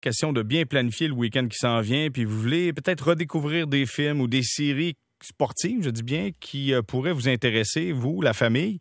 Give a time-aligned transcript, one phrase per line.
[0.00, 3.86] question de bien planifier le week-end qui s'en vient, puis vous voulez peut-être redécouvrir des
[3.86, 8.32] films ou des séries sportive, je dis bien, qui euh, pourrait vous intéresser, vous, la
[8.32, 8.78] famille.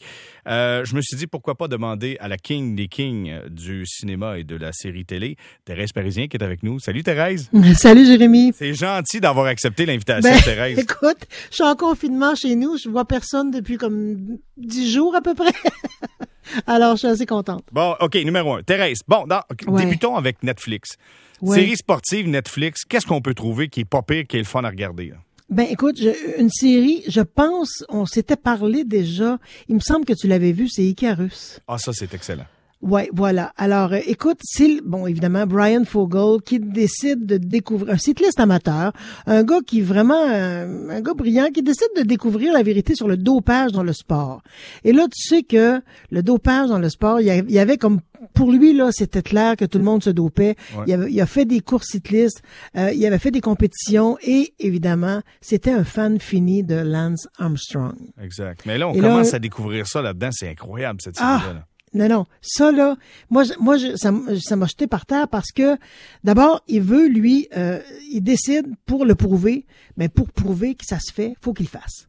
[0.47, 3.85] Euh, je me suis dit, pourquoi pas demander à la king des kings euh, du
[3.85, 5.35] cinéma et de la série télé,
[5.65, 6.79] Thérèse Parisien, qui est avec nous.
[6.79, 7.49] Salut Thérèse.
[7.75, 8.53] Salut Jérémy.
[8.55, 10.79] C'est gentil d'avoir accepté l'invitation, Ben, Thérèse.
[10.79, 12.77] Écoute, je suis en confinement chez nous.
[12.77, 15.51] Je vois personne depuis comme dix jours à peu près.
[16.67, 17.63] Alors, je suis assez contente.
[17.71, 18.63] Bon, OK, numéro un.
[18.63, 19.25] Thérèse, bon,
[19.67, 19.83] Ouais.
[19.85, 20.97] débutons avec Netflix.
[21.41, 21.57] Ouais.
[21.59, 24.63] Série sportive Netflix, qu'est-ce qu'on peut trouver qui est pas pire, qui est le fun
[24.63, 25.07] à regarder?
[25.09, 25.15] là?
[25.49, 29.39] Ben, écoute, je- une série, je pense, on s'était parlé déjà.
[29.67, 31.59] Il me semble que tu l'avais vu, c'est Icarus.
[31.67, 32.45] Ah, ça, c'est excellent.
[32.81, 33.51] Ouais, voilà.
[33.57, 38.93] Alors, euh, écoute, c'est bon, évidemment, Brian Fogel qui décide de découvrir un cycliste amateur,
[39.27, 42.95] un gars qui est vraiment euh, un gars brillant qui décide de découvrir la vérité
[42.95, 44.41] sur le dopage dans le sport.
[44.85, 47.99] Et là, tu sais que le dopage dans le sport, il y avait comme
[48.33, 50.55] pour lui là, c'était clair que tout le monde se dopait.
[50.77, 50.83] Ouais.
[50.87, 52.41] Il, avait- il a fait des courses cyclistes,
[52.77, 57.93] euh, il avait fait des compétitions et évidemment, c'était un fan fini de Lance Armstrong.
[58.21, 58.61] Exact.
[58.65, 60.29] Mais là, on Et commence euh, à découvrir ça là-dedans.
[60.31, 61.39] C'est incroyable, cette Ah!
[61.41, 61.59] série-là.
[61.59, 61.65] là.
[61.93, 62.25] Non, non.
[62.41, 62.97] Ça, là,
[63.29, 65.77] moi, moi je, ça, m'a jeté par terre parce que,
[66.23, 67.81] d'abord, il veut, lui, euh,
[68.11, 69.65] il décide pour le prouver,
[69.97, 72.07] mais pour prouver que ça se fait, faut qu'il fasse.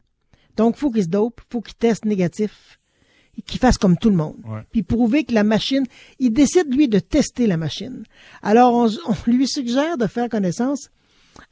[0.57, 2.79] Donc, faut qu'il se dope, faut qu'il teste négatif,
[3.45, 4.37] qu'il fasse comme tout le monde.
[4.45, 4.61] Ouais.
[4.71, 5.85] Puis prouver que la machine,
[6.19, 8.03] il décide, lui, de tester la machine.
[8.43, 10.89] Alors, on, on lui suggère de faire connaissance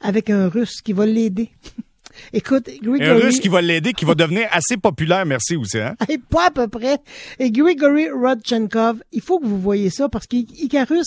[0.00, 1.50] avec un Russe qui va l'aider.
[2.32, 3.22] Écoute, Un Grigory...
[3.22, 5.78] russe qui va l'aider, qui va devenir assez populaire, merci aussi.
[5.78, 5.94] Hein?
[6.08, 6.98] Hey, pas à peu près.
[7.38, 11.06] Et Grigory Rodchenkov, il faut que vous voyez ça parce qu'Icarus,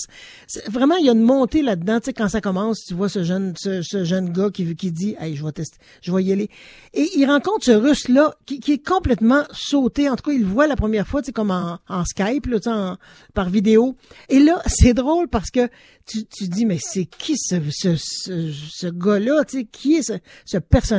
[0.70, 2.00] vraiment, il y a une montée là-dedans.
[2.00, 4.92] Tu sais, quand ça commence, tu vois ce jeune, ce, ce jeune gars qui, qui
[4.92, 6.50] dit, hey, je vais tester, je vais y aller.
[6.94, 10.10] Et il rencontre ce russe-là qui, qui est complètement sauté.
[10.10, 12.46] En tout cas, il le voit la première fois, tu sais, comme en, en Skype,
[12.48, 12.98] là, tu sais, en-
[13.34, 13.96] par vidéo.
[14.30, 15.68] Et là, c'est drôle parce que
[16.06, 20.02] tu, tu dis, mais c'est qui ce, ce, ce, ce gars-là, tu sais, qui est
[20.04, 20.14] ce,
[20.46, 20.93] ce personnage?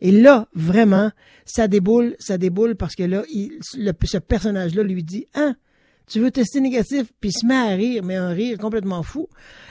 [0.00, 1.10] Et là, vraiment,
[1.44, 5.54] ça déboule, ça déboule parce que là, il, ce personnage-là lui dit, hein,
[6.10, 9.28] tu veux tester négatif, puis il se met à rire, mais un rire complètement fou.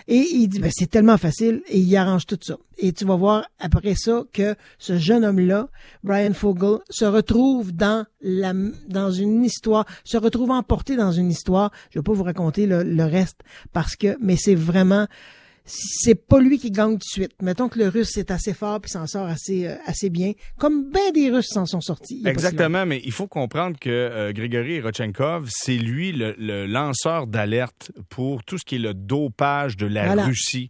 [0.07, 2.55] Et il dit, ben, c'est tellement facile, et il arrange tout ça.
[2.77, 5.67] Et tu vas voir après ça que ce jeune homme-là,
[6.01, 8.53] Brian Fogel, se retrouve dans la,
[8.87, 11.71] dans une histoire, se retrouve emporté dans une histoire.
[11.91, 13.41] Je vais pas vous raconter le, le reste
[13.73, 15.07] parce que, mais c'est vraiment,
[15.71, 17.41] c'est pas lui qui gagne tout de suite.
[17.41, 20.89] Mettons que le russe est assez fort puis s'en sort assez euh, assez bien, comme
[20.89, 22.21] ben des Russes s'en sont sortis.
[22.21, 27.27] si Exactement, mais il faut comprendre que euh, Grigory Rodchenkov, c'est lui le, le lanceur
[27.27, 30.25] d'alerte pour tout ce qui est le dopage de la Voilà.
[30.25, 30.69] Russie.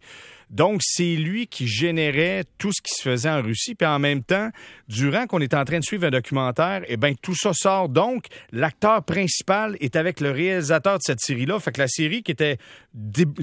[0.50, 3.76] Donc, c'est lui qui générait tout ce qui se faisait en Russie.
[3.76, 4.50] Puis en même temps,
[4.88, 7.88] durant qu'on est en train de suivre un documentaire, eh ben tout ça sort.
[7.90, 11.60] Donc, l'acteur principal est avec le réalisateur de cette série-là.
[11.60, 12.58] Fait que la série qui était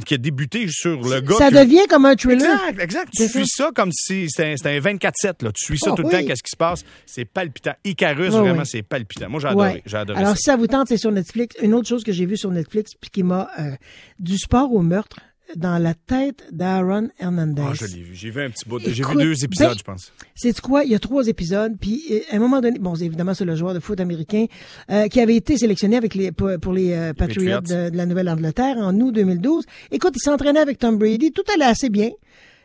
[0.05, 1.37] qui a débuté sur le gars.
[1.37, 2.51] Ça qui- devient comme un thriller.
[2.69, 3.09] Exact, exact.
[3.17, 5.43] Tu suis ça comme si c'était un, c'était un 24-7.
[5.45, 5.53] Là.
[5.53, 6.13] Tu suis ça Oh, tout le oui.
[6.15, 6.85] temps, qu'est-ce qui se passe?
[7.07, 7.75] C'est palpitant.
[7.85, 9.29] Icarus, Ouais, vraiment, c'est palpitant.
[9.31, 9.73] Moi, j'ai adoré.
[9.75, 9.83] Ouais.
[9.87, 10.37] J'ai adoré Alors, ça.
[10.37, 11.57] si ça vous tente, c'est sur Netflix.
[11.63, 13.71] Une autre chose que j'ai vue sur Netflix, puis qui m'a euh,
[14.19, 15.19] du sport au meurtre
[15.55, 17.63] dans la tête d'Aaron Hernandez.
[17.65, 18.15] Ah, je l'ai vu.
[18.15, 18.81] J'ai vu un petit bout.
[18.81, 20.13] J'ai vu deux épisodes, ben, je pense.
[20.35, 20.85] C'est quoi?
[20.85, 23.55] Il y a trois épisodes, puis euh, à un moment donné, bon, évidemment, c'est le
[23.55, 24.47] joueur de foot américain
[24.91, 27.85] euh, qui avait été sélectionné avec les pour, pour les euh, Patriots Patriots.
[27.87, 29.65] de, de la Nouvelle-Angleterre en août 2012.
[29.93, 32.11] Écoute, il s'entraînait avec Tom Brady, tout allait assez bien.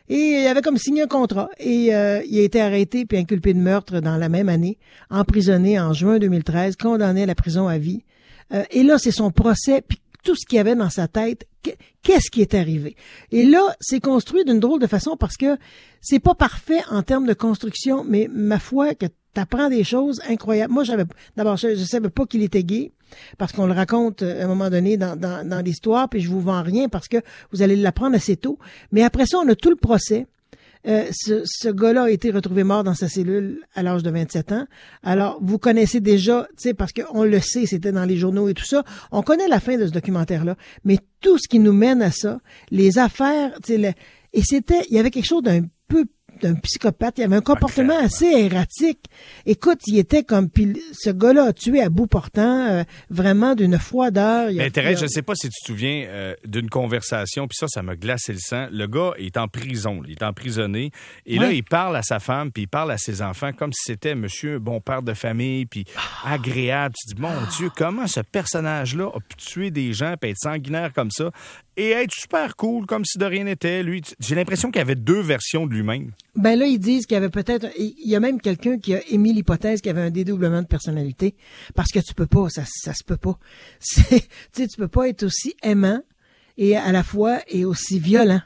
[0.08, 1.48] Et il avait comme signé un contrat.
[1.58, 4.78] Et euh, il a été arrêté puis inculpé de meurtre dans la même année,
[5.10, 8.04] emprisonné en juin 2013, condamné à la prison à vie.
[8.52, 11.70] Euh, et là, c'est son procès, puis tout ce qu'il avait dans sa tête, que-
[12.02, 12.96] qu'est-ce qui est arrivé?
[13.30, 15.56] Et là, c'est construit d'une drôle de façon parce que
[16.00, 20.72] c'est pas parfait en termes de construction, mais ma foi que t'apprends des choses incroyables.
[20.72, 21.04] Moi, j'avais
[21.36, 22.92] d'abord, je, je savais pas qu'il était gay
[23.38, 26.28] parce qu'on le raconte euh, à un moment donné dans, dans, dans l'histoire, puis je
[26.28, 27.18] vous vends rien parce que
[27.52, 28.58] vous allez l'apprendre assez tôt.
[28.90, 30.26] Mais après ça, on a tout le procès.
[30.86, 34.50] Euh, ce, ce gars-là a été retrouvé mort dans sa cellule à l'âge de 27
[34.52, 34.66] ans.
[35.04, 38.54] Alors, vous connaissez déjà, tu sais, parce qu'on le sait, c'était dans les journaux et
[38.54, 38.82] tout ça.
[39.12, 42.40] On connaît la fin de ce documentaire-là, mais tout ce qui nous mène à ça,
[42.72, 43.92] les affaires, tu sais, le-
[44.32, 46.04] et c'était, il y avait quelque chose d'un peu
[46.42, 49.00] d'un psychopathe, il avait un comportement assez erratique.
[49.46, 53.78] Écoute, il était comme, puis ce gars-là a tué à bout portant, euh, vraiment d'une
[53.78, 54.50] froideur.
[54.52, 57.68] Mais Thérèse, je ne sais pas si tu te souviens euh, d'une conversation, puis ça,
[57.68, 58.66] ça m'a glacé le sang.
[58.70, 60.90] Le gars est en prison, il est emprisonné,
[61.26, 63.92] et là, il parle à sa femme, puis il parle à ses enfants comme si
[63.92, 65.84] c'était monsieur, bon père de famille, puis
[66.24, 66.94] agréable.
[66.98, 70.38] Tu te dis, mon Dieu, comment ce personnage-là a pu tuer des gens, puis être
[70.38, 71.30] sanguinaire comme ça,
[71.76, 73.82] et être super cool, comme si de rien n'était.
[73.82, 76.12] Lui, j'ai l'impression qu'il y avait deux versions de lui-même.
[76.36, 79.00] Ben là, ils disent qu'il y avait peut-être, il y a même quelqu'un qui a
[79.08, 81.34] émis l'hypothèse qu'il y avait un dédoublement de personnalité,
[81.74, 83.38] parce que tu peux pas, ça, ça se peut pas.
[83.80, 84.02] Tu
[84.52, 86.02] sais, tu peux pas être aussi aimant
[86.58, 88.42] et à la fois est aussi violent.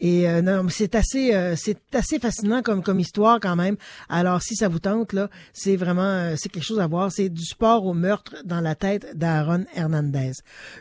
[0.00, 3.76] Et euh, non, c'est assez, euh, c'est assez fascinant comme comme histoire quand même.
[4.08, 7.12] Alors si ça vous tente là, c'est vraiment euh, c'est quelque chose à voir.
[7.12, 10.32] C'est du sport au meurtre dans la tête d'Aaron Hernandez.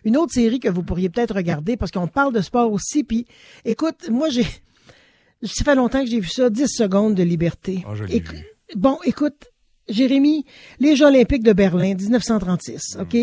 [0.03, 3.03] Une autre série que vous pourriez peut-être regarder parce qu'on parle de sport aussi.
[3.03, 3.27] Puis
[3.65, 4.47] écoute, moi j'ai,
[5.43, 6.49] ça fait longtemps que j'ai vu ça.
[6.49, 7.85] 10 secondes de liberté.
[7.87, 8.45] Oh, je l'ai vu.
[8.75, 9.52] Bon, écoute,
[9.89, 10.45] Jérémy,
[10.79, 13.17] les Jeux olympiques de Berlin, 1936, OK?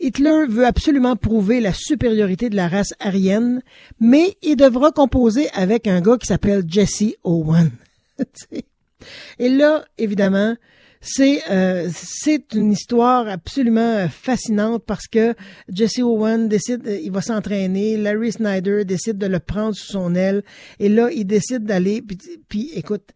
[0.00, 3.62] Hitler veut absolument prouver la supériorité de la race aryenne,
[4.00, 7.70] mais il devra composer avec un gars qui s'appelle Jesse Owen.
[9.38, 10.56] Et là, évidemment,
[11.00, 15.34] c'est euh, c'est une histoire absolument fascinante parce que
[15.68, 20.14] Jesse Owen décide, euh, il va s'entraîner, Larry Snyder décide de le prendre sous son
[20.14, 20.42] aile,
[20.80, 23.12] et là, il décide d'aller, puis, puis écoute,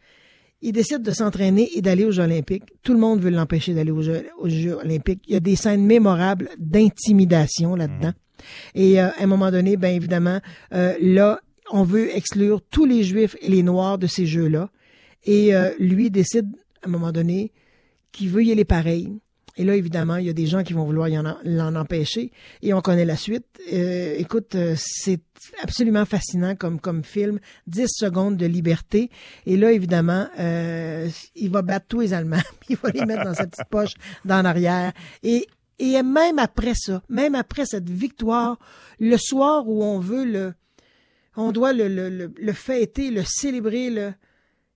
[0.62, 2.65] il décide de s'entraîner et d'aller aux Jeux olympiques.
[2.83, 5.23] Tout le monde veut l'empêcher d'aller aux Jeux, aux Jeux olympiques.
[5.27, 8.12] Il y a des scènes mémorables d'intimidation là-dedans.
[8.75, 10.41] Et euh, à un moment donné, ben évidemment,
[10.75, 11.41] euh, là,
[11.71, 14.71] on veut exclure tous les Juifs et les Noirs de ces Jeux-là.
[15.25, 16.47] Et euh, lui décide,
[16.83, 17.53] à un moment donné,
[18.13, 19.19] qu'il veut y aller pareil.
[19.56, 21.08] Et là, évidemment, il y a des gens qui vont vouloir
[21.44, 22.32] l'en empêcher.
[22.62, 23.47] Et on connaît la suite.
[23.73, 25.20] Euh, écoute, euh, c'est
[25.62, 27.41] absolument fascinant comme, comme film.
[27.67, 29.11] 10 secondes de liberté.
[29.47, 32.43] Et là, évidemment, euh, il va battre tous les Allemands.
[32.69, 33.94] il va les mettre dans sa petite poche
[34.25, 34.93] dans l'arrière.
[35.23, 35.47] Et,
[35.79, 38.58] et même après ça, même après cette victoire,
[38.99, 40.55] le soir où on veut le...
[41.37, 44.12] On doit le, le, le, le fêter, le célébrer, le,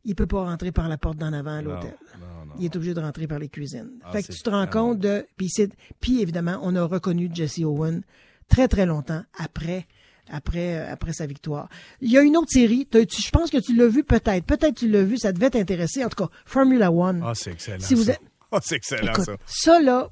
[0.04, 1.94] il peut pas rentrer par la porte d'en avant à l'hôtel.
[2.58, 3.90] Il est obligé de rentrer par les cuisines.
[4.04, 5.26] Ah, fait que tu te rends vraiment- compte de
[6.00, 8.02] puis évidemment on a reconnu Jesse Owen
[8.48, 9.86] très très longtemps après
[10.30, 11.68] après euh, après sa victoire.
[12.00, 14.74] Il y a une autre série, tu- je pense que tu l'as vu peut-être, peut-être
[14.76, 17.20] tu l'as vu, ça devait t'intéresser en tout cas Formula One.
[17.24, 17.80] Ah, c'est excellent.
[17.80, 18.12] Si vous ça.
[18.12, 18.20] êtes-
[18.52, 19.36] Ah, c'est excellent, Écoute, ça.
[19.46, 20.10] ça là,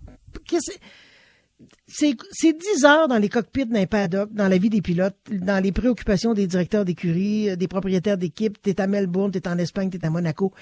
[1.86, 5.62] c'est c'est 10 heures dans les cockpits d'un paddock, dans la vie des pilotes, dans
[5.62, 8.60] les préoccupations des directeurs d'écurie, euh, des propriétaires d'équipe.
[8.60, 10.52] T'es à Melbourne, t'es en Espagne, t'es à Monaco.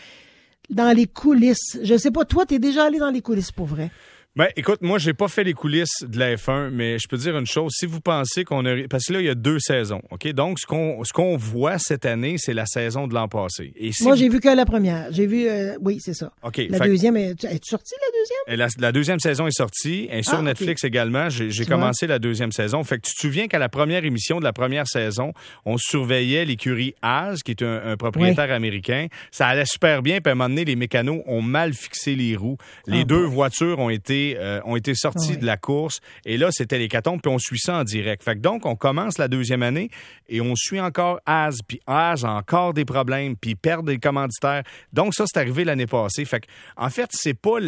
[0.69, 1.79] Dans les coulisses.
[1.83, 3.91] Je sais pas, toi, t'es déjà allé dans les coulisses pour vrai?
[4.37, 7.37] Ben, écoute, moi, j'ai pas fait les coulisses de la F1, mais je peux dire
[7.37, 7.73] une chose.
[7.77, 8.87] Si vous pensez qu'on a.
[8.89, 10.29] Parce que là, il y a deux saisons, OK?
[10.29, 13.73] Donc, ce qu'on ce qu'on voit cette année, c'est la saison de l'an passé.
[13.75, 15.09] Et si Moi, vous- j'ai vu que la première.
[15.11, 16.31] J'ai vu, euh, oui, c'est ça.
[16.45, 16.59] OK.
[16.71, 18.39] La fait deuxième, est, es-tu sorti la deuxième?
[18.47, 20.43] Et la, la deuxième saison est sortie, et sur Ah.
[20.43, 21.29] Netflix également.
[21.29, 21.81] J'ai j'ai Tu vois?
[21.81, 22.85] commencé la deuxième saison.
[22.85, 25.33] Fait que tu te souviens qu'à la première émission de la première saison,
[25.67, 29.09] on surveillait l'écurie Haas, qui est un, un propriétaire américain.
[29.33, 32.37] Ça allait super bien, puis à un moment donné, les mécanos ont mal fixé les
[32.37, 32.59] roues.
[32.87, 33.31] Les Ah, deux bon.
[33.33, 35.37] voitures ont été euh, ont été ouais.
[35.37, 38.23] de la course, et là, c'était l'hécatombe, puis on suit ça en direct.
[38.23, 39.91] Fait que donc, on commence la deuxième année,
[40.29, 44.63] et on suit encore Haas, puis Haas a encore des problèmes, puis perdent des commanditaires.
[44.93, 46.25] Donc, ça, c'est arrivé l'année passée.
[46.25, 46.47] Fait que,
[46.77, 47.59] en fait, c'est pas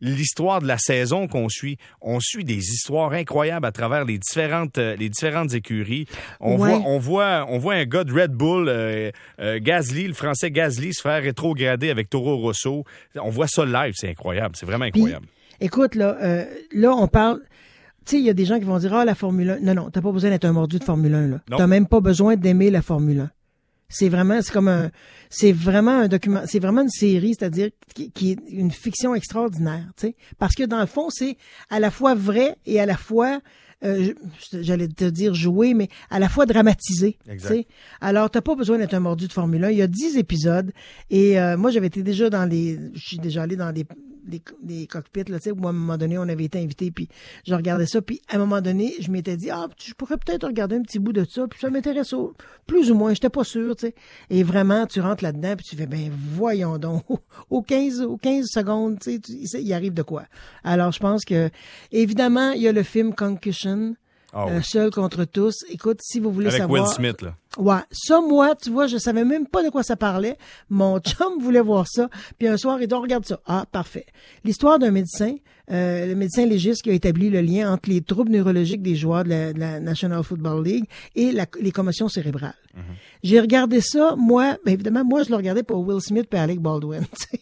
[0.00, 1.78] l'histoire de la saison qu'on suit.
[2.00, 6.06] On suit des histoires incroyables à travers les différentes, euh, les différentes écuries.
[6.40, 6.70] On, Ouais.
[6.78, 9.10] voit, on, voit, on voit un gars de Red Bull, euh,
[9.40, 12.84] euh, Gasly, le français Gasly, se faire rétrograder avec Toro Rosso.
[13.16, 14.54] On voit ça live, c'est incroyable.
[14.56, 15.26] C'est vraiment Puis, incroyable.
[15.60, 17.40] Écoute, là, euh, là, on parle.
[18.04, 19.60] Tu sais, il y a des gens qui vont dire, ah, la Formule 1.
[19.60, 21.40] Non, non, t'as pas besoin d'être un mordu de Formule 1, là.
[21.48, 23.30] T'as même pas besoin d'aimer la Formule 1.
[23.88, 24.90] C'est vraiment, c'est comme un,
[25.30, 29.86] c'est vraiment un document, c'est vraiment une série, c'est-à-dire qui, qui est une fiction extraordinaire,
[29.96, 30.16] tu sais.
[30.38, 31.36] Parce que dans le fond, c'est
[31.70, 33.40] à la fois vrai et à la fois,
[33.84, 34.14] euh,
[34.52, 37.18] j'allais te dire jouer, mais à la fois dramatisé.
[37.28, 37.66] Exact.
[38.00, 39.70] Alors, t'as pas besoin d'être un mordu de Formule 1.
[39.70, 40.72] Il y a 10 épisodes
[41.10, 43.84] et euh, moi, j'avais été déjà dans les, je suis déjà allé dans des
[44.24, 46.90] des, des cockpits là, tu sais, où à un moment donné, on avait été invité,
[46.90, 47.08] puis
[47.46, 50.46] je regardais ça, puis à un moment donné, je m'étais dit, ah, je pourrais peut-être
[50.46, 52.34] regarder un petit bout de ça, puis ça m'intéresse au-
[52.66, 53.94] plus ou moins, j'étais pas sûr, tu sais.
[54.30, 57.02] Et vraiment, tu rentres là-dedans, puis tu fais, ben voyons donc,
[57.50, 60.24] aux 15, aux 15 secondes, tu sais, il arrive de quoi.
[60.62, 61.50] Alors, je pense que,
[61.92, 63.94] évidemment, il y a le film Concussion,
[64.34, 64.64] Ah euh, oui.
[64.64, 65.64] Seul contre tous.
[65.70, 66.82] Écoute, si vous voulez Avec savoir...
[66.82, 67.36] Will Smith, là.
[67.56, 70.36] Ouais, ça, moi, tu vois, je savais même pas de quoi ça parlait.
[70.68, 72.08] Mon chum voulait voir ça.
[72.38, 73.40] Puis un soir, il dit, on regarde ça.
[73.46, 74.06] Ah, parfait.
[74.42, 75.36] L'histoire d'un médecin,
[75.70, 79.22] euh, le médecin légiste qui a établi le lien entre les troubles neurologiques des joueurs
[79.24, 82.54] de la, de la National Football League et la- les commotions cérébrales.
[83.22, 86.60] J'ai regardé ça, moi, ben évidemment, moi, je le regardais pour Will Smith et Alec
[86.60, 87.02] Baldwin.
[87.18, 87.40] tu sais.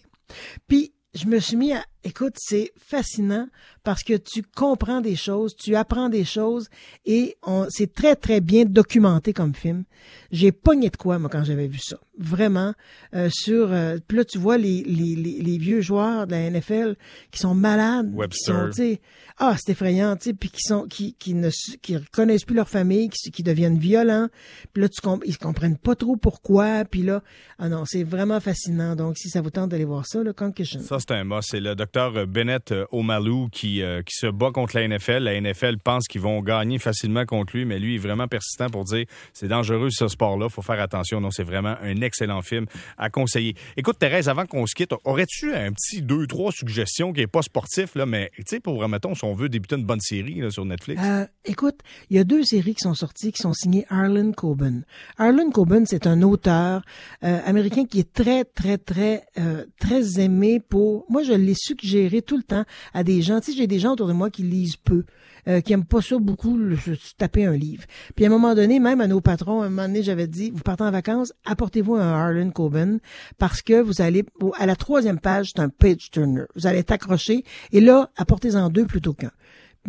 [0.69, 3.49] Puis, je me suis mis à, écoute, c'est fascinant
[3.85, 6.69] parce que tu comprends des choses, tu apprends des choses
[7.05, 7.37] et
[7.71, 9.85] c'est très, très bien documenté comme film.
[10.31, 11.97] J'ai pogné de quoi, moi, quand j'avais vu ça.
[12.19, 12.75] Vraiment,
[13.15, 16.51] euh, sur, euh, puis là, tu vois les, les, les, les vieux joueurs de la
[16.51, 16.97] NFL
[17.31, 18.11] qui sont malades.
[18.11, 18.55] qui Webster.
[18.55, 19.01] sont, tu sais,
[19.39, 21.49] ah, c'est effrayant, tu sais, puis qui sont, qui, qui ne,
[21.81, 24.29] qui reconnaissent plus leur famille, qui, qui deviennent violents.
[24.73, 26.85] Puis là, tu ils comprennent pas trop pourquoi.
[26.85, 27.23] Puis là,
[27.59, 28.95] ah non, c'est vraiment fascinant.
[28.95, 30.81] Donc, si ça vous tente d'aller voir ça, le Concussion.
[30.81, 31.51] Ça, c'est un must.
[31.51, 35.25] C'est le docteur Bennett O'Malou qui, qui se bat contre la NFL.
[35.25, 38.85] La NFL pense qu'ils vont gagner facilement contre lui, mais lui est vraiment persistant pour
[38.85, 41.21] dire c'est dangereux ce sport-là, faut faire attention.
[41.21, 42.65] Non, c'est vraiment un excellent film
[42.97, 43.55] à conseiller.
[43.77, 47.43] Écoute, Thérèse, avant qu'on se quitte, aurais-tu un petit deux, trois suggestions qui n'est pas
[47.43, 50.65] sportif, là, mais tu sais, pour, mettons, si on veut débuter une bonne série sur
[50.65, 51.03] Netflix?
[51.05, 54.85] Euh, écoute, il y a deux séries qui sont sorties qui sont signées Arlen Coben.
[55.19, 56.83] Arlen Coben, c'est un auteur
[57.23, 61.05] euh, américain qui est très, très, très, euh, très aimé pour...
[61.11, 63.41] Moi, je l'ai suggéré tout le temps à des gens.
[63.41, 65.05] Tu j'ai des gens autour de moi qui lisent peu.
[65.49, 67.83] Euh, qui aiment pas ça beaucoup, je taper un livre.
[68.15, 70.53] Puis à un moment donné, même à nos patrons, à un moment donné, j'avais dit,
[70.53, 73.01] vous partez en vacances, apportez-vous un Harlan Coben
[73.39, 74.25] parce que vous allez,
[74.57, 76.45] à la troisième page, c'est un page turner.
[76.55, 79.33] Vous allez t'accrocher et là, apportez-en deux plutôt qu'un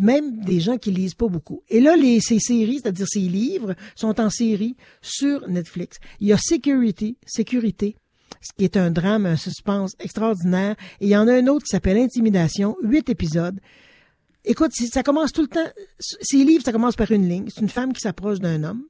[0.00, 1.62] même des gens qui lisent pas beaucoup.
[1.68, 5.98] Et là, les, ces séries, c'est-à-dire ces livres, sont en série sur Netflix.
[6.18, 7.94] Il y a Security, Sécurité,
[8.44, 10.76] ce qui est un drame, un suspense extraordinaire.
[11.00, 13.58] Et il y en a un autre qui s'appelle Intimidation, huit épisodes.
[14.44, 15.66] Écoute, ça commence tout le temps.
[15.98, 17.46] Ces livres, ça commence par une ligne.
[17.48, 18.84] C'est une femme qui s'approche d'un homme.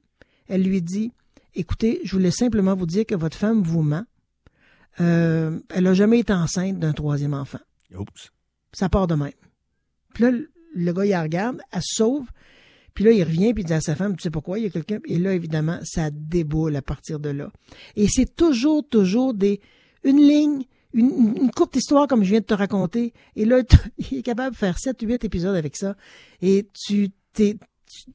[0.47, 1.11] Elle lui dit
[1.53, 4.03] Écoutez, je voulais simplement vous dire que votre femme vous ment.
[4.99, 7.59] Euh, elle n'a jamais été enceinte d'un troisième enfant.
[7.97, 8.31] Oups.
[8.73, 9.31] Ça part de même.
[10.13, 10.31] Puis là,
[10.75, 12.27] le gars, il la regarde, elle se sauve.
[12.95, 14.67] Puis là, il revient, puis il dit à sa femme, tu sais pourquoi, il y
[14.67, 14.99] a quelqu'un.
[15.05, 17.51] Et là, évidemment, ça déboule à partir de là.
[17.95, 19.59] Et c'est toujours, toujours des,
[20.03, 23.13] une ligne, une, courte histoire comme je viens de te raconter.
[23.35, 23.59] Et là,
[23.97, 25.95] il est capable de faire 7 8 épisodes avec ça.
[26.41, 27.09] Et tu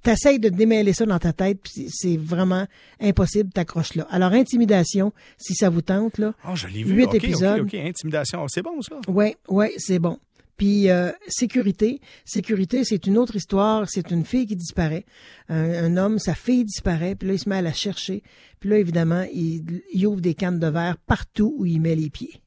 [0.02, 2.66] t'essayes de démêler ça dans ta tête, puis c'est vraiment
[3.00, 4.06] impossible, t'accroches là.
[4.10, 6.34] Alors, intimidation, si ça vous tente, là.
[6.48, 7.02] Oh, je l'ai vu.
[7.02, 7.60] épisodes.
[7.60, 8.46] OK, intimidation.
[8.48, 8.98] C'est bon, ça.
[9.08, 10.18] Oui, oui, c'est bon.
[10.60, 13.86] Puis euh, sécurité, sécurité, c'est une autre histoire.
[13.88, 15.06] C'est une fille qui disparaît,
[15.48, 18.22] un, homme, sa fille disparaît, puis là il se met à la chercher.
[18.60, 22.42] Puis là évidemment, il, ouvre des cannes de verre partout où il met les pieds.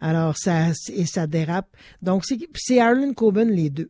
[0.00, 1.68] Alors, ça, et ça dérape.
[2.02, 2.24] Donc,
[2.56, 3.88] c'est Arlen Coben, les deux.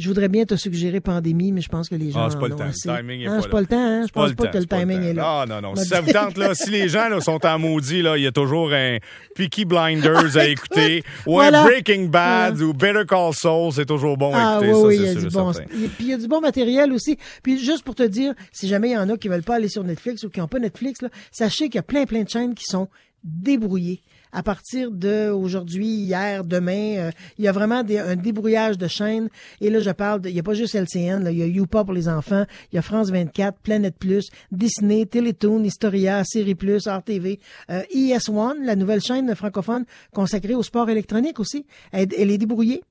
[0.00, 2.24] Je voudrais bien te suggérer pandémie, mais je pense que les gens.
[2.24, 2.66] Ah, c'est pas le temps.
[2.66, 4.06] Le timing est ah, pas, pas le temps, hein?
[4.06, 5.42] Je pense pas, que le timing est là.
[5.42, 5.76] Ah, non, non.
[5.76, 8.26] Si ça vous tente, là, si les gens là, sont en maudit, là, il y
[8.26, 8.98] a toujours un
[9.34, 14.34] Peaky Blinders à écouter, ou un Breaking Bad, ou Better Call Saul, c'est toujours bon
[14.34, 14.72] à ah, écouter.
[14.72, 15.52] Oui, ça, oui, il y a du bon.
[15.52, 17.18] Puis il y a du bon matériel aussi.
[17.42, 19.68] Puis juste pour te dire, si jamais il y en a qui veulent pas aller
[19.68, 22.28] sur Netflix ou qui n'ont pas Netflix, là, sachez qu'il y a plein, plein de
[22.28, 22.88] chaînes qui sont
[23.22, 24.00] débrouillées
[24.32, 29.28] à partir de aujourd'hui, hier, demain, euh, il y a vraiment un débrouillage de chaînes.
[29.60, 31.84] Et là, je parle, il n'y a pas juste LCN, là, il y a YouPa
[31.84, 36.86] pour les enfants, il y a France 24, Planète Plus, Disney, Télétoon, Historia, Série Plus,
[36.86, 41.66] RTV, euh, ES1, la nouvelle chaîne francophone consacrée au sport électronique aussi.
[41.92, 42.82] Elle, est débrouillée.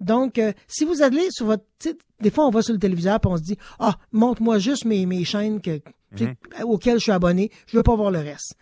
[0.00, 1.64] Donc, euh, si vous allez sur votre...
[2.20, 5.06] Des fois, on va sur le téléviseur et on se dit, ah, montre-moi juste mes,
[5.06, 5.80] mes chaînes que,
[6.18, 6.34] mhm.
[6.64, 8.56] auxquelles je suis abonné, je veux pas voir le reste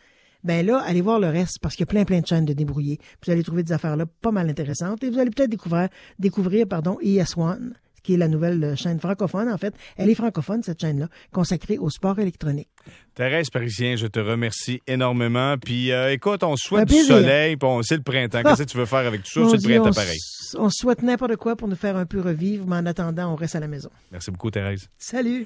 [0.45, 2.53] ben là, allez voir le reste parce qu'il y a plein, plein de chaînes de
[2.53, 2.99] débrouiller.
[3.25, 6.67] Vous allez trouver des affaires là pas mal intéressantes et vous allez peut-être découvrir, découvrir,
[6.67, 7.73] pardon, ES1,
[8.03, 9.75] qui est la nouvelle chaîne francophone, en fait.
[9.97, 12.69] Elle est francophone, cette chaîne-là, consacrée au sport électronique.
[13.15, 15.57] Thérèse Parisien, je te remercie énormément.
[15.59, 18.43] Puis euh, écoute, on souhaite du soleil, puis c'est le printemps.
[18.43, 19.57] Qu'est-ce que tu veux faire avec tout ça?
[19.57, 20.19] C'est le printemps pareil.
[20.59, 23.55] On souhaite n'importe quoi pour nous faire un peu revivre, mais en attendant, on reste
[23.55, 23.91] à la maison.
[24.11, 24.89] Merci beaucoup, Thérèse.
[24.99, 25.41] Salut!